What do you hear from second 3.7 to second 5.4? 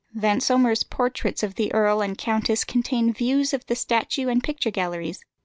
statue and picture galleries.